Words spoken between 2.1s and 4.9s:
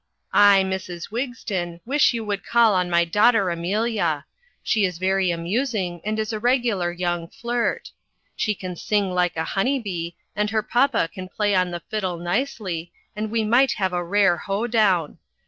you would call on my daughter Amelia. She